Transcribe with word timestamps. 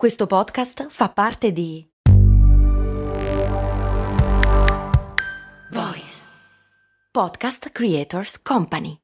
Questo 0.00 0.26
podcast 0.26 0.86
fa 0.88 1.10
parte 1.10 1.52
di 1.52 1.86
Voice 5.72 6.22
Podcast 7.12 7.68
Creators 7.68 8.40
Company. 8.40 8.96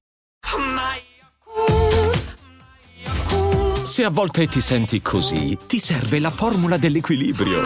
Se 3.85 4.05
a 4.05 4.09
volte 4.09 4.47
ti 4.47 4.63
senti 4.63 5.03
così, 5.03 5.59
ti 5.67 5.79
serve 5.79 6.19
la 6.19 6.31
formula 6.31 6.79
dell'equilibrio. 6.79 7.61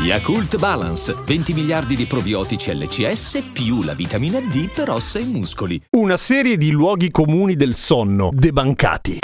Yakult 0.00 0.58
Balance, 0.58 1.14
20 1.24 1.52
miliardi 1.52 1.94
di 1.94 2.06
probiotici 2.06 2.74
LCS 2.74 3.50
più 3.52 3.84
la 3.84 3.94
vitamina 3.94 4.40
D 4.40 4.72
per 4.72 4.90
ossa 4.90 5.20
e 5.20 5.24
muscoli. 5.24 5.80
Una 5.90 6.16
serie 6.16 6.56
di 6.56 6.72
luoghi 6.72 7.12
comuni 7.12 7.54
del 7.54 7.76
sonno, 7.76 8.30
debancati. 8.32 9.20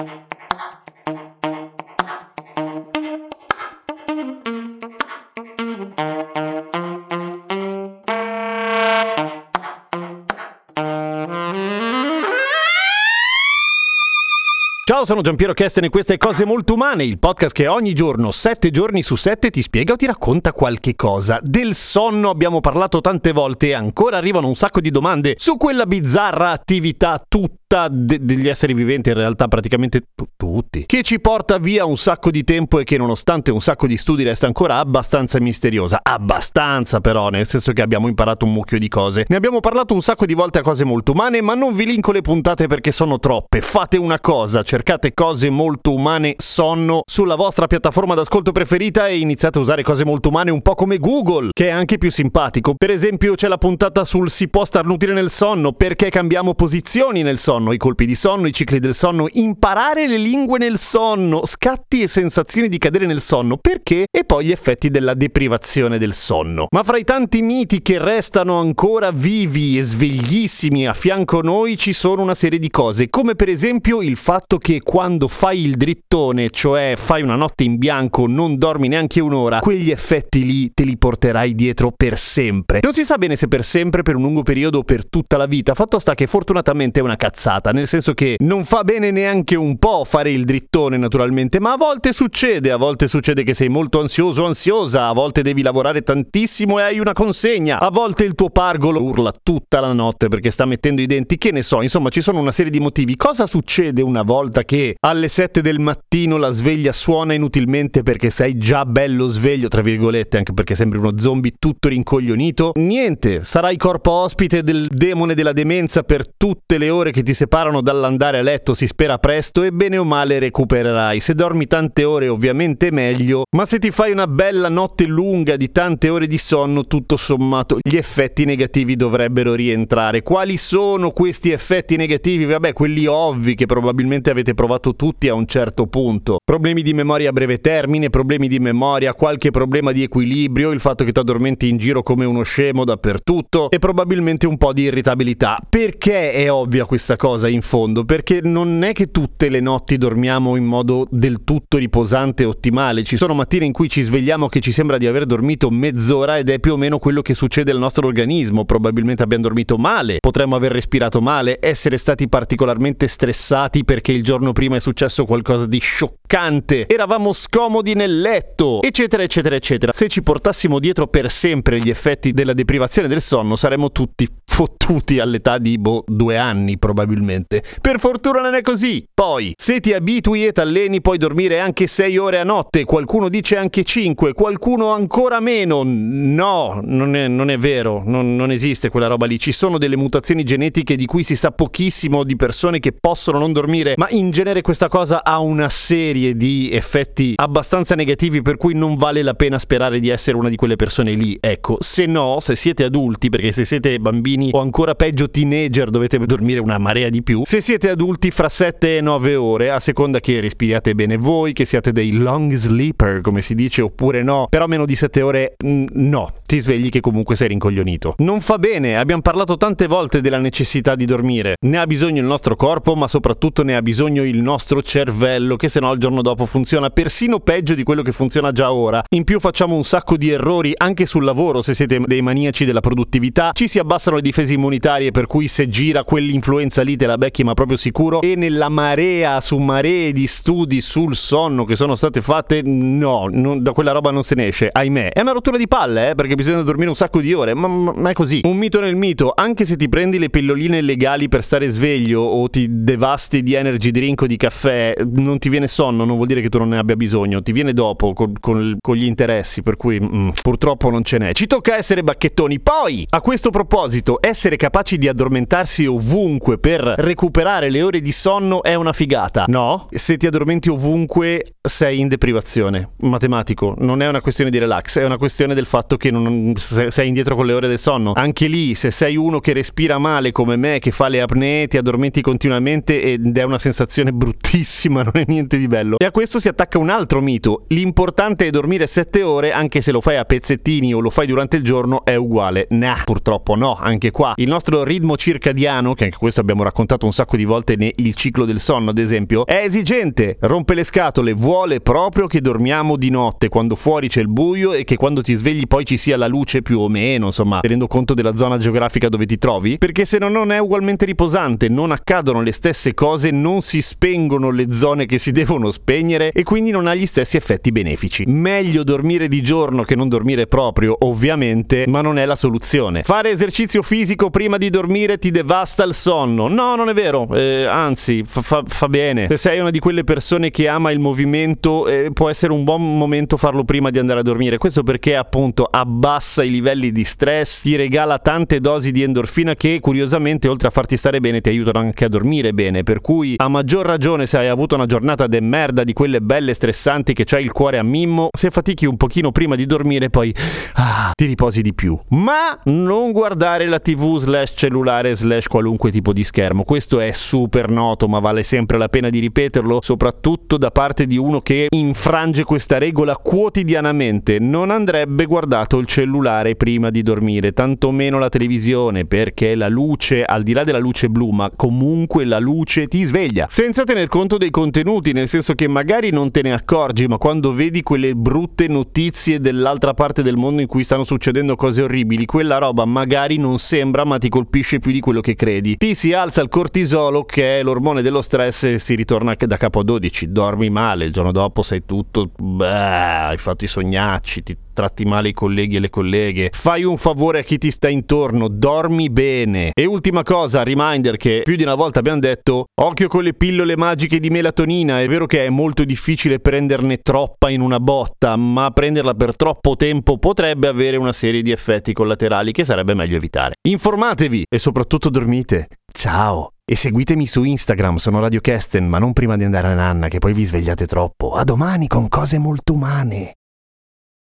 Ciao, 14.87 15.07
sono 15.07 15.23
Giampiero 15.23 15.55
Kesten 15.55 15.85
e 15.85 15.89
queste 15.89 16.19
Cose 16.19 16.45
Molto 16.45 16.75
Umane, 16.75 17.05
il 17.05 17.19
podcast 17.19 17.55
che 17.55 17.67
ogni 17.69 17.95
giorno, 17.95 18.31
sette 18.31 18.71
giorni 18.71 19.03
su 19.03 19.17
sette, 19.17 19.49
ti 19.49 19.63
spiega 19.63 19.95
o 19.95 19.97
ti 19.97 20.05
racconta 20.05 20.53
qualche 20.53 20.95
cosa. 20.95 21.39
Del 21.41 21.73
sonno 21.73 22.29
abbiamo 22.29 22.61
parlato 22.61 23.01
tante 23.01 23.33
volte 23.33 23.69
e 23.69 23.73
ancora 23.73 24.19
arrivano 24.19 24.47
un 24.47 24.55
sacco 24.55 24.81
di 24.81 24.91
domande 24.91 25.37
su 25.39 25.57
quella 25.57 25.87
bizzarra 25.87 26.51
attività 26.51 27.25
tutta 27.27 27.89
de- 27.91 28.19
degli 28.21 28.47
esseri 28.47 28.75
viventi, 28.75 29.09
in 29.09 29.15
realtà 29.15 29.49
praticamente 29.49 30.01
t- 30.01 30.29
tutti, 30.37 30.85
che 30.85 31.03
ci 31.03 31.19
porta 31.19 31.57
via 31.57 31.87
un 31.87 31.97
sacco 31.97 32.31
di 32.31 32.45
tempo 32.45 32.79
e 32.79 32.85
che 32.85 32.99
nonostante 32.99 33.51
un 33.51 33.63
sacco 33.63 33.87
di 33.87 33.97
studi 33.97 34.23
resta 34.23 34.47
ancora 34.47 34.77
abbastanza 34.77 35.41
misteriosa. 35.41 36.01
Abbastanza 36.03 37.01
però, 37.01 37.31
nel 37.31 37.47
senso 37.47 37.73
che 37.73 37.81
abbiamo 37.81 38.07
imparato 38.07 38.45
un 38.45 38.53
mucchio 38.53 38.79
di 38.79 38.89
cose. 38.89 39.25
Ne 39.29 39.37
abbiamo 39.37 39.61
parlato 39.61 39.95
un 39.95 40.03
sacco 40.03 40.27
di 40.27 40.35
volte 40.35 40.59
a 40.59 40.63
Cose 40.63 40.85
Molto 40.85 41.13
Umane, 41.13 41.41
ma 41.41 41.55
non 41.55 41.75
vi 41.75 41.87
linko 41.87 42.13
le 42.13 42.21
puntate 42.21 42.67
perché 42.67 42.93
sono 42.93 43.19
troppe. 43.19 43.63
Fate 43.63 43.97
una 43.97 44.21
cosa, 44.21 44.63
cercate 44.75 45.15
cose 45.15 45.51
molto 45.51 45.95
umane 45.95 46.35
sonno 46.39 47.03
sulla 47.07 47.37
vostra 47.37 47.69
piattaforma 47.69 48.17
d'ascolto 48.17 48.51
preferita 48.51 49.07
e 49.07 49.19
iniziate 49.19 49.59
a 49.59 49.61
usare 49.61 49.85
cose 49.85 50.05
molto 50.05 50.31
umane 50.31 50.51
un 50.51 50.63
po' 50.63 50.75
come 50.75 50.99
Google, 50.99 51.51
che 51.53 51.69
è 51.69 51.71
anche 51.71 51.97
più 51.97 52.11
simpatico. 52.11 52.75
Per 52.75 52.91
esempio 52.91 53.37
c'è 53.37 53.47
la 53.47 53.57
puntata 53.57 54.05
sul 54.05 54.29
si 54.31 54.49
può 54.49 54.65
starnutire 54.65 55.13
nel 55.13 55.31
sonno, 55.31 55.75
perché 55.75 56.11
cambiamo 56.11 56.55
posizioni 56.55 57.23
nel 57.23 57.39
sonno, 57.39 57.73
i 57.73 57.77
colpi 57.77 58.05
di 58.05 58.17
sonno, 58.17 58.49
i 58.49 58.53
cicli 58.53 58.81
del 58.81 58.97
sonno, 58.97 59.29
imparare 59.35 60.09
le 60.09 60.19
lingue 60.19 60.59
nel 60.59 60.77
sonno, 60.77 61.47
scatti 61.47 62.03
e 62.03 62.09
sensazioni 62.09 62.67
di 62.67 62.79
cadere 62.79 63.07
nel 63.07 63.21
sonno, 63.21 63.57
perché 63.59 64.07
e 64.11 64.25
poi 64.25 64.47
gli 64.47 64.51
effetti 64.51 64.91
della 64.91 65.15
deprivazione 65.15 65.99
del 65.99 66.15
sonno. 66.15 66.67
Ma 66.73 66.83
fra 66.83 66.99
i 66.99 67.05
tanti 67.05 67.43
miti 67.43 67.81
che 67.81 67.99
restano 67.99 68.59
ancora 68.59 69.13
vivi 69.13 69.79
e 69.79 69.83
sveglissimi 69.83 70.89
a 70.89 70.95
fianco 70.95 71.43
noi 71.43 71.77
ci 71.77 71.93
sono 71.93 72.23
una 72.23 72.35
serie 72.35 72.59
di 72.59 72.71
cose, 72.71 73.09
come 73.09 73.37
per 73.37 73.49
esempio 73.49 74.03
il 74.03 74.17
fatto 74.17 74.59
che 74.65 74.81
quando 74.81 75.29
fai 75.29 75.63
il 75.63 75.77
drittone, 75.77 76.49
cioè 76.49 76.95
fai 76.97 77.21
una 77.21 77.35
notte 77.35 77.65
in 77.65 77.77
bianco, 77.77 78.27
non 78.27 78.57
dormi 78.57 78.89
neanche 78.89 79.21
un'ora, 79.21 79.61
quegli 79.61 79.91
effetti 79.91 80.43
lì 80.43 80.73
te 80.73 80.85
li 80.85 80.97
porterai 80.97 81.55
dietro 81.55 81.93
per 81.95 82.17
sempre. 82.17 82.81
Non 82.83 82.95
si 82.95 83.05
sa 83.05 83.19
bene 83.19 83.37
se 83.37 83.47
per 83.47 83.63
sempre, 83.63 84.01
per 84.01 84.17
un 84.17 84.23
lungo 84.23 84.43
periodo 84.43 84.79
o 84.79 84.83
per 84.83 85.07
tutta 85.07 85.37
la 85.37 85.45
vita. 85.45 85.75
Fatto 85.75 85.99
sta 85.99 86.15
che 86.15 86.27
fortunatamente 86.27 87.01
è 87.01 87.03
una 87.03 87.17
cazzata, 87.17 87.73
nel 87.73 87.87
senso 87.87 88.15
che 88.15 88.37
non 88.39 88.65
fa 88.65 88.85
bene 88.85 89.11
neanche 89.11 89.55
un 89.55 89.77
po' 89.77 90.03
fare 90.07 90.31
il 90.31 90.47
drittone 90.47 90.97
naturalmente, 90.97 91.61
ma 91.61 91.73
a 91.73 91.77
volte 91.77 92.13
succede, 92.13 92.71
a 92.71 92.79
volte 92.79 93.07
succede 93.07 93.43
che 93.43 93.53
sei 93.53 93.69
molto 93.69 94.01
ansioso 94.01 94.45
o 94.45 94.47
ansiosa, 94.47 95.09
a 95.09 95.13
volte 95.13 95.43
devi 95.43 95.61
lavorare 95.61 96.01
tantissimo 96.01 96.79
e 96.79 96.85
hai 96.85 96.99
una 96.99 97.13
consegna, 97.13 97.81
a 97.81 97.91
volte 97.91 98.25
il 98.25 98.35
tuo 98.35 98.49
pargolo 98.49 99.03
urla 99.03 99.31
tutta 99.43 99.81
la 99.81 99.93
notte 99.93 100.29
perché 100.29 100.51
sta 100.51 100.65
mettendo 100.65 101.03
i 101.03 101.07
denti, 101.07 101.37
che 101.37 101.53
ne 101.53 101.61
so, 101.61 101.83
insomma 101.83 102.09
ci 102.09 102.23
sono 102.23 102.41
una 102.41 102.51
serie 102.51 102.73
di 102.73 102.81
motivi. 102.81 103.15
Cosa 103.15 103.45
succede 103.45 104.01
una 104.01 104.23
volta 104.23 104.53
che 104.63 104.95
alle 105.01 105.29
7 105.29 105.61
del 105.61 105.81
mattino 105.81 106.37
la 106.37 106.51
sveglia 106.51 106.93
suona 106.93 107.33
inutilmente 107.35 108.03
perché 108.03 108.31
sei 108.31 108.57
già 108.57 108.85
bello 108.85 109.27
sveglio, 109.27 109.69
tra 109.69 109.83
virgolette, 109.83 110.37
anche 110.37 110.53
perché 110.53 110.75
sembri 110.75 110.99
uno 110.99 111.19
zombie 111.19 111.55
tutto 111.59 111.89
rincoglionito? 111.89 112.73
Niente, 112.77 113.43
sarai 113.43 113.77
corpo 113.77 114.11
ospite 114.13 114.63
del 114.63 114.87
demone 114.89 115.35
della 115.35 115.53
demenza 115.53 116.03
per 116.03 116.29
tutte 116.29 116.79
le 116.79 116.91
ore 116.91 117.11
che 117.11 117.23
ti 117.23 117.35
separano 117.35 117.81
dall'andare 117.81 118.39
a 118.39 118.43
letto, 118.43 118.75
si 118.75 118.87
spera 118.87 119.19
presto 119.19 119.63
e 119.63 119.73
bene 119.73 119.99
o 119.99 120.05
male 120.05 120.39
recupererai. 120.39 121.21
Se 121.21 121.35
dormi 121.35 121.67
tante 121.67 122.05
ore 122.05 122.29
ovviamente 122.29 122.91
meglio, 122.91 123.45
ma 123.57 123.65
se 123.65 123.79
ti 123.79 123.91
fai 123.91 124.13
una 124.13 124.27
bella 124.27 124.69
notte 124.69 125.05
lunga 125.07 125.57
di 125.57 125.73
tante 125.73 126.09
ore 126.09 126.27
di 126.27 126.39
sonno, 126.39 126.87
tutto 126.87 127.17
sommato 127.17 127.79
gli 127.81 127.97
effetti 127.97 128.45
negativi 128.45 128.97
dovrebbero 128.97 129.55
rientrare. 129.55 130.23
Quali 130.23 130.57
sono 130.57 131.11
questi 131.11 131.51
effetti 131.51 131.97
negativi? 131.97 132.45
Vabbè, 132.45 132.73
quelli 132.73 133.07
ovvi 133.07 133.55
che 133.55 133.67
probabilmente 133.67 134.31
avete 134.31 134.44
provato 134.53 134.95
tutti 134.95 135.29
a 135.29 135.35
un 135.35 135.47
certo 135.47 135.87
punto. 135.87 136.37
Problemi 136.45 136.83
di 136.83 136.93
memoria 136.93 137.31
a 137.31 137.33
breve 137.33 137.61
termine, 137.61 138.11
problemi 138.11 138.49
di 138.49 138.59
memoria, 138.59 139.15
qualche 139.15 139.51
problema 139.51 139.93
di 139.93 140.03
equilibrio, 140.03 140.73
il 140.73 140.81
fatto 140.81 141.05
che 141.05 141.13
ti 141.13 141.21
addormenti 141.21 141.69
in 141.69 141.79
giro 141.79 142.03
come 142.03 142.27
uno 142.27 142.43
scemo 142.43 142.85
dappertutto 142.85 143.71
e 143.71 143.79
probabilmente 143.79 144.47
un 144.47 144.59
po' 144.59 144.73
di 144.75 144.83
irritabilità. 144.83 145.57
Perché 145.67 146.33
è 146.33 146.53
ovvia 146.53 146.85
questa 146.85 147.17
cosa 147.17 147.49
in 147.49 147.63
fondo? 147.63 148.05
Perché 148.05 148.41
non 148.43 148.83
è 148.83 148.93
che 148.93 149.11
tutte 149.11 149.49
le 149.49 149.61
notti 149.61 149.97
dormiamo 149.97 150.57
in 150.57 150.65
modo 150.65 151.07
del 151.11 151.45
tutto 151.45 151.79
riposante 151.79 152.43
e 152.43 152.47
ottimale. 152.47 153.05
Ci 153.05 153.17
sono 153.17 153.33
mattine 153.35 153.65
in 153.65 153.73
cui 153.73 153.89
ci 153.89 154.03
svegliamo 154.03 154.49
che 154.49 154.61
ci 154.61 154.73
sembra 154.73 154.99
di 154.99 155.07
aver 155.07 155.25
dormito 155.25 155.71
mezz'ora 155.71 156.39
ed 156.39 156.51
è 156.51 156.59
più 156.59 156.73
o 156.73 156.77
meno 156.77 156.99
quello 156.99 157.23
che 157.23 157.35
succede 157.35 157.71
al 157.71 157.79
nostro 157.79 158.07
organismo. 158.07 158.65
Probabilmente 158.65 159.23
abbiamo 159.23 159.45
dormito 159.45 159.77
male, 159.77 160.19
potremmo 160.19 160.57
aver 160.57 160.73
respirato 160.73 161.21
male, 161.21 161.59
essere 161.61 161.97
stati 161.97 162.29
particolarmente 162.29 163.07
stressati 163.07 163.85
perché 163.85 164.13
il 164.13 164.23
giorno 164.23 164.34
prima 164.53 164.77
è 164.77 164.81
successo 164.81 165.25
qualcosa 165.25 165.67
di 165.67 165.79
scioccante, 165.79 166.87
eravamo 166.89 167.33
scomodi 167.33 167.95
nel 167.95 168.21
letto, 168.21 168.83
eccetera, 168.83 169.23
eccetera, 169.23 169.57
eccetera. 169.57 169.93
Se 169.93 170.09
ci 170.09 170.23
portassimo 170.23 170.79
dietro 170.79 171.07
per 171.07 171.31
sempre 171.31 171.79
gli 171.81 171.91
effetti 171.91 172.33
della 172.33 172.53
deprivazione 172.53 173.09
del 173.09 173.21
sonno, 173.21 173.57
saremmo 173.57 173.93
tutti 173.93 174.29
fottuti 174.55 175.19
all'età 175.19 175.59
di 175.59 175.79
boh, 175.79 176.05
due 176.07 176.37
anni 176.37 176.79
probabilmente. 176.79 177.63
Per 177.81 177.99
fortuna 177.99 178.41
non 178.41 178.55
è 178.55 178.63
così. 178.63 179.05
Poi, 179.13 179.53
se 179.57 179.81
ti 179.81 179.93
abitui 179.93 180.47
e 180.47 180.53
t'alleni, 180.53 181.01
puoi 181.01 181.19
dormire 181.19 181.59
anche 181.59 181.89
6 181.89 182.17
ore 182.19 182.39
a 182.39 182.45
notte, 182.45 182.85
qualcuno 182.85 183.29
dice 183.29 183.57
anche 183.57 183.83
5, 183.83 184.33
qualcuno 184.33 184.93
ancora 184.93 185.41
meno. 185.41 185.83
No, 185.85 186.81
non 186.85 187.17
è, 187.17 187.27
non 187.27 187.51
è 187.51 187.57
vero, 187.57 188.03
non, 188.05 188.37
non 188.37 188.53
esiste 188.53 188.91
quella 188.91 189.09
roba 189.09 189.27
lì. 189.27 189.39
Ci 189.39 189.51
sono 189.51 189.77
delle 189.77 189.97
mutazioni 189.97 190.45
genetiche 190.45 190.95
di 190.95 191.07
cui 191.07 191.25
si 191.25 191.35
sa 191.35 191.51
pochissimo 191.51 192.23
di 192.23 192.37
persone 192.37 192.79
che 192.79 192.93
possono 192.93 193.39
non 193.39 193.53
dormire, 193.53 193.95
ma 193.97 194.09
in 194.11 194.24
genere 194.31 194.61
questa 194.61 194.89
cosa 194.89 195.25
ha 195.25 195.39
una 195.39 195.69
serie 195.69 196.37
di 196.37 196.71
effetti 196.73 197.35
abbastanza 197.37 197.95
negativi 197.95 198.43
per 198.43 198.57
cui 198.57 198.75
non 198.75 198.97
vale 198.97 199.23
la 199.23 199.35
pena 199.35 199.59
sperare 199.59 200.01
di 200.01 200.09
essere 200.09 200.37
una 200.37 200.49
di 200.49 200.57
quelle 200.57 200.77
persone 200.77 201.13
lì. 201.15 201.37
Ecco, 201.41 201.77
se 201.81 202.07
no, 202.07 202.39
se 202.41 202.55
siete 202.55 202.85
adulti, 202.85 203.29
perché 203.29 203.53
se 203.53 203.65
siete 203.65 203.99
bambini 203.99 204.51
o 204.53 204.61
ancora 204.61 204.95
peggio 204.95 205.29
teenager 205.29 205.91
dovete 205.91 206.19
dormire 206.19 206.61
una 206.61 206.79
marea 206.79 207.09
di 207.09 207.23
più, 207.23 207.43
se 207.45 207.61
siete 207.61 207.91
adulti 207.91 208.31
fra 208.31 208.49
7 208.49 208.99
e 208.99 209.01
9 209.01 209.35
ore, 209.35 209.71
a 209.71 209.81
seconda 209.81 210.21
che 210.21 210.41
respiriate 210.41 210.95
bene 210.95 211.17
voi, 211.17 211.53
che 211.53 211.65
siate 211.65 211.93
dei 211.93 212.13
long 212.13 212.55
sleeper, 212.55 213.21
come 213.21 213.41
si 213.41 213.55
dice, 213.55 213.83
oppure 213.83 214.23
no, 214.23 214.47
però 214.49 214.67
meno 214.67 214.85
di 214.85 214.95
7 214.95 215.23
ore 215.23 215.57
mm, 215.65 215.87
no, 215.93 216.33
ti 216.47 216.61
svegli 216.61 216.89
che 216.89 217.01
comunque 217.01 217.37
sei 217.37 217.49
rincoglionito. 217.49 218.15
Non 218.19 218.41
fa 218.41 218.59
bene, 218.59 218.97
abbiamo 218.97 219.23
parlato 219.23 219.57
tante 219.57 219.87
volte 219.87 220.21
della 220.21 220.39
necessità 220.39 220.95
di 220.95 221.05
dormire. 221.05 221.57
Ne 221.61 221.79
ha 221.79 221.87
bisogno 221.87 222.21
il 222.21 222.27
nostro 222.27 222.57
corpo, 222.57 222.95
ma 222.95 223.09
soprattutto 223.09 223.63
ne 223.63 223.77
ha 223.77 223.83
bisogno 223.83 224.04
il 224.09 224.41
nostro 224.41 224.83
cervello, 224.83 225.57
che 225.57 225.69
se 225.69 225.81
no 225.81 225.93
il 225.93 225.99
giorno 225.99 226.23
dopo 226.23 226.47
funziona 226.47 226.91
persino 226.91 227.41
peggio 227.41 227.75
di 227.75 227.83
quello 227.83 228.03
che 228.03 228.13
funziona 228.13 228.53
già 228.53 228.73
ora. 228.73 229.03
In 229.11 229.25
più 229.25 229.41
facciamo 229.41 229.75
un 229.75 229.85
sacco 229.85 230.17
di 230.17 230.31
errori 230.31 230.73
anche 230.77 231.07
sul 231.07 231.25
lavoro, 231.25 231.63
se 231.63 231.75
siete 231.75 232.01
dei 232.05 232.23
maniaci 232.23 232.65
della 232.65 232.81
produttività, 232.81 233.51
ci 233.53 233.69
si 233.69 233.79
abbassano 233.79 234.17
le 234.17 234.23
difese 234.23 234.55
immunitarie 234.55 235.11
per 235.11 235.27
cui 235.27 235.49
se 235.49 235.69
gira 235.69 236.05
quell'influenza 236.05 236.83
lì 236.83 236.97
te 236.97 237.07
la 237.07 237.19
becchi 237.19 237.45
ma 237.45 237.55
proprio 237.55 237.77
sicuro 237.77 238.21
e 238.21 238.35
nella 238.37 238.69
marea 238.69 239.41
su 239.41 239.59
maree 239.59 240.13
di 240.13 240.27
studi 240.27 240.81
sul 240.81 241.15
sonno 241.15 241.65
che 241.65 241.77
sono 241.77 241.95
state 241.95 242.21
fatte 242.21 242.63
no, 242.63 243.29
non, 243.31 243.63
da 243.63 243.73
quella 243.73 243.93
roba 243.93 244.11
non 244.11 244.23
se 244.23 244.35
ne 244.35 244.47
esce, 244.47 244.69
ahimè. 244.73 245.11
È 245.13 245.21
una 245.21 245.33
rottura 245.33 245.57
di 245.57 245.69
palle, 245.69 246.11
eh, 246.11 246.15
perché 246.15 246.35
bisogna 246.35 246.63
dormire 246.63 246.89
un 246.89 246.97
sacco 246.97 247.21
di 247.21 247.33
ore, 247.33 247.55
ma, 247.55 247.67
ma, 247.67 247.93
ma 247.95 248.11
è 248.11 248.13
così. 248.13 248.41
Un 248.45 248.57
mito 248.57 248.81
nel 248.81 248.97
mito, 248.97 249.33
anche 249.35 249.65
se 249.65 249.77
ti 249.77 249.89
prendi 249.89 250.19
le 250.19 250.31
pilloline 250.31 250.81
legali 250.81 251.29
per 251.29 251.43
stare 251.43 251.69
sveglio 251.69 252.21
o 252.21 252.49
ti 252.49 252.67
devasti 252.71 253.43
di 253.43 253.55
energy 253.55 253.91
drink 253.95 254.15
drinko 254.15 254.27
di 254.27 254.37
caffè, 254.37 254.95
non 255.13 255.39
ti 255.39 255.49
viene 255.49 255.67
sonno, 255.67 256.05
non 256.05 256.17
vuol 256.17 256.29
dire 256.29 256.41
che 256.41 256.49
tu 256.49 256.59
non 256.59 256.69
ne 256.69 256.79
abbia 256.79 256.97
bisogno, 256.97 257.43
ti 257.43 257.53
viene 257.53 257.73
dopo 257.73 258.13
con, 258.13 258.35
con, 258.39 258.77
con 258.81 258.97
gli 258.97 259.05
interessi, 259.05 259.63
per 259.63 259.77
cui 259.77 259.99
mm, 260.01 260.31
purtroppo 260.43 260.91
non 260.91 261.03
ce 261.03 261.19
n'è. 261.19 261.33
Ci 261.33 261.47
tocca 261.47 261.77
essere 261.77 262.03
bacchettoni. 262.03 262.61
Poi, 262.61 263.07
a 263.09 263.21
questo 263.21 263.51
proposito, 263.51 264.19
essere 264.21 264.57
capaci 264.57 264.99
di 264.99 265.09
addormentarsi 265.09 265.87
ovunque 265.87 266.59
per 266.59 266.83
recuperare 266.99 267.71
le 267.71 267.83
ore 267.83 268.01
di 268.01 268.13
sonno 268.13 268.63
è 268.63 268.75
una 268.75 268.93
figata. 268.93 269.45
No, 269.49 269.89
se 269.91 270.17
ti 270.17 270.27
addormenti 270.27 270.69
ovunque 270.69 271.57
sei 271.61 272.01
in 272.01 272.09
deprivazione. 272.09 272.91
Matematico, 272.99 273.75
non 273.79 274.03
è 274.03 274.09
una 274.09 274.21
questione 274.21 274.51
di 274.51 274.59
relax, 274.59 274.99
è 274.99 275.05
una 275.05 275.19
questione 275.19 275.55
del 275.55 275.67
fatto 275.67 275.97
che 275.97 276.11
non, 276.11 276.53
sei 276.57 277.09
indietro 277.09 277.35
con 277.35 277.47
le 277.47 277.53
ore 277.55 277.69
del 277.69 277.79
sonno. 277.79 278.13
Anche 278.15 278.47
lì, 278.47 278.75
se 278.75 278.91
sei 278.91 279.17
uno 279.17 279.41
che 279.41 279.53
respira 279.53 279.99
male 279.99 280.33
come 280.33 280.57
me, 280.57 280.79
che 280.79 280.91
fa 280.91 281.09
le 281.09 281.21
apnee, 281.21 281.67
ti 281.67 281.79
addormenti 281.79 282.21
continuamente 282.21 283.01
ed 283.01 283.37
è 283.37 283.43
una 283.43 283.59
sensazione 283.59 283.84
bruttissima, 284.13 285.03
non 285.05 285.13
è 285.15 285.25
niente 285.27 285.59
di 285.59 285.67
bello. 285.67 285.97
E 285.99 286.05
a 286.05 286.11
questo 286.11 286.39
si 286.39 286.49
attacca 286.49 286.79
un 286.79 286.91
altro 286.91 287.21
mito. 287.21 287.65
L'importante 287.69 288.47
è 288.47 288.51
dormire 288.51 288.87
7 288.87 289.23
ore, 289.23 289.53
anche 289.53 289.81
se 289.81 289.93
lo 289.93 290.01
fai 290.01 290.17
a 290.17 290.25
pezzettini 290.25 290.95
o 290.95 291.01
lo 291.01 291.11
fai 291.11 291.27
durante 291.27 291.57
il 291.57 291.63
giorno, 291.63 292.05
è 292.05 292.15
uguale. 292.15 292.67
Nah, 292.71 293.03
purtroppo 293.05 293.55
no, 293.55 293.77
anche 293.77 294.11
qua. 294.11 294.33
Il 294.37 294.49
nostro 294.49 294.85
ritmo 294.85 295.17
circadiano, 295.17 295.95
che 295.95 296.05
anche 296.05 296.17
questo 296.17 296.41
abbiamo 296.41 296.63
raccontato 296.63 297.07
un 297.07 297.13
sacco 297.13 297.37
di 297.37 297.45
volte 297.45 297.77
nel 297.77 298.15
ciclo 298.15 298.45
del 298.45 298.61
sonno, 298.61 298.91
ad 298.91 298.99
esempio, 298.99 299.47
è 299.47 299.63
esigente, 299.65 300.37
rompe 300.41 300.75
le 300.75 300.85
scatole, 300.85 301.33
vuole 301.33 301.81
proprio 301.81 302.27
che 302.27 302.41
dormiamo 302.41 302.97
di 302.97 303.11
notte, 303.11 303.49
quando 303.49 303.75
fuori 303.75 304.09
c'è 304.09 304.21
il 304.21 304.29
buio 304.29 304.73
e 304.73 304.85
che 304.85 304.97
quando 304.97 305.23
ti 305.23 305.35
svegli 305.35 305.67
poi 305.67 305.85
ci 305.85 305.97
sia 305.97 306.17
la 306.17 306.27
luce 306.27 306.63
più 306.63 306.81
o 306.81 306.89
meno, 306.89 307.27
insomma, 307.27 307.61
tenendo 307.61 307.87
conto 307.87 308.15
della 308.15 308.37
zona 308.37 308.59
geografica 308.59 309.09
dove 309.09 309.27
ti 309.27 309.39
trovi, 309.39 309.79
perché 309.79 310.05
se 310.05 310.19
no 310.19 310.29
non 310.29 310.53
è 310.53 310.59
ugualmente 310.59 311.05
riposante, 311.05 311.69
non 311.69 311.91
accadono 311.91 312.41
le 312.41 312.53
stesse 312.53 312.95
cose, 312.95 313.31
non 313.31 313.61
si 313.61 313.74
spengono 313.81 314.51
le 314.51 314.73
zone 314.73 315.07
che 315.07 315.19
si 315.19 315.33
devono 315.33 315.71
spegnere 315.71 316.33
e 316.33 316.43
quindi 316.43 316.71
non 316.71 316.87
ha 316.87 316.95
gli 316.95 317.07
stessi 317.07 317.37
effetti 317.37 317.73
benefici. 317.73 318.25
Meglio 318.27 318.85
dormire 318.85 319.29
di 319.29 319.43
giorno 319.43 319.83
che 319.83 319.97
non 319.97 320.09
dormire 320.09 320.47
proprio, 320.47 320.97
ovviamente, 321.01 321.85
ma 321.87 322.01
non 322.01 322.19
è 322.19 322.27
la 322.27 322.37
soluzione. 322.37 323.03
Fare 323.03 323.31
esercizio 323.31 323.83
fisico 323.83 324.31
prima 324.31 324.57
di 324.57 324.71
dormire 324.71 325.19
ti 325.19 325.31
devasta 325.31 325.85
il 325.85 325.95
sonno. 325.95 326.49
No, 326.49 326.77
non 326.77 326.89
è 326.89 326.95
vero, 326.95 327.29
eh, 327.35 327.65
anzi, 327.65 328.23
fa, 328.25 328.41
fa, 328.41 328.63
fa, 328.67 328.89
bene. 328.89 329.27
Se 329.29 329.37
sei 329.37 329.59
una 329.59 329.71
di 329.71 329.79
quelle 329.79 330.05
persone 330.05 330.51
che 330.51 330.69
ama 330.69 330.91
il 330.91 330.99
movimento, 330.99 331.87
eh, 331.87 332.11
può 332.13 332.29
essere 332.29 332.53
un 332.53 332.65
buon 332.65 332.97
momento 332.97 333.37
farlo 333.37 333.65
prima 333.65 333.91
di 333.91 333.99
andare 333.99 334.21
a 334.21 334.23
dormire. 334.23 334.59
Questo 334.59 334.83
perché 334.83 335.17
appunto 335.17 335.69
abbassa 335.71 336.43
i 336.45 336.51
livelli 336.51 336.93
di 336.93 337.05
stress, 337.05 337.63
ti 337.63 337.77
regala 337.77 338.19
tante 338.19 338.61
dosi 338.61 338.93
di 338.93 339.03
endorfina 339.03 339.55
che 339.55 339.81
curiosamente 339.81 340.49
oltre 340.49 340.69
a 340.69 340.71
farti 340.71 340.97
stare 340.97 341.21
bene 341.21 341.41
ti 341.41 341.49
aiutano 341.49 341.79
anche 341.79 342.05
a 342.05 342.09
dormire 342.09 342.53
bene. 342.53 342.83
Per 342.83 343.01
cui 343.01 343.35
a 343.37 343.49
maggior 343.65 343.87
ragione 343.87 344.27
se 344.27 344.37
hai 344.37 344.49
avuto 344.49 344.75
una 344.75 344.85
giornata 344.85 345.27
de 345.27 345.41
merda 345.41 345.85
di 345.85 345.95
quelle 345.95 346.21
belle 346.21 346.53
stressanti 346.53 347.15
che 347.15 347.25
c'hai 347.25 347.45
il 347.45 347.53
cuore 347.53 347.79
a 347.79 347.83
mimmo, 347.83 348.29
se 348.31 348.51
fatichi 348.51 348.85
un 348.85 348.99
pochino 348.99 349.33
prima 349.33 349.57
di 349.57 349.65
dormire 349.65 350.11
poi 350.11 350.35
ah, 350.75 351.13
ti 351.15 351.25
riposi 351.25 351.63
di 351.63 351.73
più. 351.73 351.99
Ma 352.09 352.61
non 352.65 353.13
guardare 353.13 353.67
la 353.67 353.81
tv 353.81 354.19
slash 354.19 354.53
cellulare 354.55 355.17
slash 355.17 355.47
qualunque 355.47 355.91
tipo 355.91 356.13
di 356.13 356.25
schermo. 356.25 356.65
Questo 356.65 357.01
è 357.01 357.13
super 357.13 357.71
noto 357.71 358.07
ma 358.07 358.19
vale 358.19 358.43
sempre 358.43 358.77
la 358.77 358.91
pena 358.91 359.09
di 359.09 359.19
ripeterlo, 359.19 359.79
soprattutto 359.81 360.59
da 360.59 360.71
parte 360.71 361.07
di 361.07 361.17
uno 361.17 361.41
che 361.41 361.69
infrange 361.71 362.45
questa 362.45 362.77
regola 362.77 363.17
quotidianamente. 363.17 364.41
Non 364.41 364.71
andrebbe 364.71 365.25
guardato 365.25 365.79
il 365.79 365.87
cellulare 365.87 366.55
prima 366.55 366.91
di 366.91 367.01
dormire, 367.01 367.53
tantomeno 367.53 368.19
la 368.19 368.29
televisione, 368.29 369.07
perché 369.07 369.55
la 369.55 369.69
luce, 369.69 370.23
al 370.23 370.43
di 370.43 370.53
là 370.53 370.65
della 370.65 370.77
luce 370.77 371.09
blu, 371.09 371.31
ma 371.31 371.51
comunque 371.57 372.27
la 372.27 372.39
luce 372.39 372.89
ti 372.89 373.05
sveglia. 373.05 373.47
Senza 373.55 373.85
tener 373.85 374.09
conto 374.09 374.37
dei 374.37 374.51
contenuti, 374.51 375.13
nel 375.13 375.29
senso 375.29 375.55
che 375.55 375.69
magari 375.69 376.11
non 376.11 376.33
te 376.33 376.43
ne 376.43 376.53
accorgi, 376.53 377.07
ma 377.07 377.19
quando 377.19 377.53
vedi 377.53 377.85
quelle 377.85 378.17
brutte 378.17 378.67
notizie 378.67 379.39
dell'altra 379.39 379.95
parte 379.95 380.23
del 380.23 380.35
mondo 380.35 380.61
in 380.61 380.67
cui 380.67 380.83
stanno 380.83 381.05
succedendo 381.05 381.55
cose 381.55 381.83
orribili, 381.83 382.25
quella 382.25 382.59
roba 382.59 382.85
magari 382.85 383.37
non 383.37 383.61
sembra, 383.61 384.05
ma 384.05 384.19
ti 384.19 384.29
colpisce 384.29 384.81
più 384.81 384.91
di 384.91 384.99
quello 384.99 385.21
che 385.21 385.37
credi. 385.37 385.77
Ti 385.77 385.95
si 385.95 386.13
alza 386.13 386.43
il 386.43 386.49
cortisolo, 386.49 387.23
che 387.23 387.61
è 387.61 387.63
l'ormone 387.63 388.03
dello 388.03 388.23
stress, 388.23 388.65
e 388.65 388.79
si 388.81 388.97
ritorna 388.97 389.37
da 389.39 389.57
capo 389.57 389.79
a 389.79 389.85
12. 389.85 390.33
Dormi 390.33 390.69
male, 390.69 391.05
il 391.05 391.13
giorno 391.13 391.31
dopo 391.31 391.63
sei 391.63 391.85
tutto. 391.87 392.33
Beh, 392.37 392.67
hai 392.67 393.39
fatto 393.39 393.63
i 393.63 393.69
sognacci, 393.69 394.43
ti 394.43 394.57
tratti 394.75 395.07
male 395.07 395.31
i 395.31 395.33
colleghi 395.33 395.77
e 395.77 395.81
le 395.81 395.89
colleghe, 395.89 396.51
fai 396.53 396.85
un 396.85 396.99
favore 396.99 397.39
a 397.39 397.43
chi 397.43 397.57
ti 397.57 397.71
sta 397.71 397.89
intorno, 397.89 398.49
dormi 398.49 399.09
bene. 399.09 399.71
E 399.73 399.87
ultima 399.87 400.23
cosa, 400.23 400.63
reminder 400.63 401.17
che 401.17 401.41
più 401.43 401.57
di 401.57 401.63
una 401.63 401.75
volta 401.75 402.01
abbiamo 402.01 402.21
detto, 402.21 402.67
occhio 402.79 403.09
con 403.09 403.23
le 403.23 403.33
pillole 403.33 403.77
magiche 403.77 404.21
di 404.21 404.29
melatonina, 404.29 405.01
è 405.01 405.09
vero 405.09 405.25
che 405.25 405.47
è 405.47 405.49
molto 405.49 405.85
difficile 405.85 406.41
prenderne 406.41 406.99
troppa 406.99 407.49
in 407.49 407.63
una 407.63 407.81
botta, 407.81 408.37
ma 408.37 408.71
prenderla 408.71 409.15
per 409.15 409.35
troppo 409.35 409.77
tempo 409.77 410.19
potrebbe 410.19 410.69
avere 410.69 410.99
una 410.99 411.13
serie 411.13 411.41
di 411.41 411.51
effetti 411.51 411.95
collaterali 411.95 412.53
che 412.53 412.65
sarebbe 412.65 412.93
meglio 412.93 413.17
evitare. 413.17 413.55
Informatevi 413.67 414.45
e 414.49 414.59
soprattutto 414.59 415.09
dormite. 415.09 415.69
Ciao! 415.91 416.51
E 416.67 416.77
seguitemi 416.77 417.27
su 417.27 417.45
Instagram, 417.45 417.97
sono 417.97 418.21
Radio 418.21 418.41
Kesten, 418.41 418.89
ma 418.89 418.99
non 418.99 419.13
prima 419.13 419.37
di 419.37 419.45
andare 419.45 419.69
a 419.69 419.75
nanna, 419.75 420.09
che 420.09 420.19
poi 420.19 420.33
vi 420.33 420.45
svegliate 420.45 420.87
troppo. 420.87 421.35
A 421.35 421.45
domani 421.45 421.87
con 421.87 422.09
cose 422.09 422.39
molto 422.39 422.73
umane. 422.73 423.35